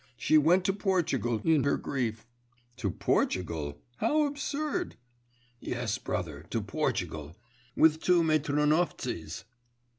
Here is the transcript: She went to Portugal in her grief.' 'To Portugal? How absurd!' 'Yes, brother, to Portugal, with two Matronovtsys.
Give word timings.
She 0.17 0.35
went 0.35 0.63
to 0.65 0.73
Portugal 0.73 1.41
in 1.45 1.63
her 1.63 1.77
grief.' 1.77 2.25
'To 2.77 2.89
Portugal? 2.89 3.83
How 3.97 4.23
absurd!' 4.25 4.95
'Yes, 5.59 5.99
brother, 5.99 6.43
to 6.49 6.59
Portugal, 6.59 7.37
with 7.75 8.01
two 8.01 8.23
Matronovtsys. 8.23 9.43